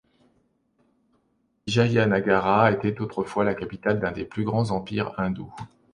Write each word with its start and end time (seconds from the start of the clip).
Vijayanâgara 1.67 2.71
était 2.71 2.99
autrefois 3.01 3.43
la 3.43 3.53
capitale 3.53 3.99
d'un 3.99 4.11
des 4.11 4.25
plus 4.25 4.43
grands 4.45 4.71
empires 4.71 5.13
hindous. 5.19 5.53